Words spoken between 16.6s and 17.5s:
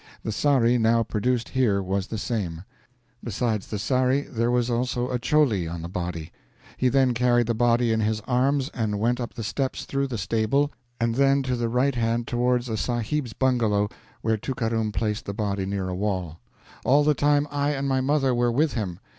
All the time